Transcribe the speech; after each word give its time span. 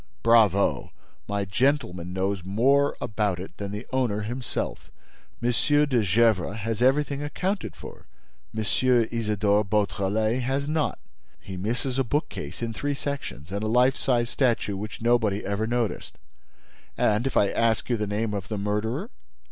"Bravo! 0.23 0.91
My 1.27 1.45
gentleman 1.45 2.11
knows 2.11 2.43
more 2.43 2.97
about 2.99 3.39
it 3.39 3.55
than 3.57 3.69
the 3.71 3.85
owner 3.93 4.21
himself. 4.21 4.89
M. 5.43 5.51
de 5.51 6.01
Gesvres 6.03 6.57
has 6.61 6.81
everything 6.81 7.21
accounted 7.21 7.75
for: 7.75 8.07
M. 8.51 8.63
Isidore 8.63 9.63
Beautrelet 9.63 10.41
has 10.41 10.67
not. 10.67 10.97
He 11.39 11.55
misses 11.55 11.99
a 11.99 12.03
bookcase 12.03 12.63
in 12.63 12.73
three 12.73 12.95
sections 12.95 13.51
and 13.51 13.61
a 13.61 13.67
life 13.67 13.95
size 13.95 14.31
statue 14.31 14.75
which 14.75 15.03
nobody 15.03 15.45
ever 15.45 15.67
noticed. 15.67 16.17
And, 16.97 17.27
if 17.27 17.37
I 17.37 17.51
asked 17.51 17.87
you 17.87 17.95
the 17.95 18.07
name 18.07 18.33
of 18.33 18.47
the 18.47 18.57
murderer?" 18.57 19.11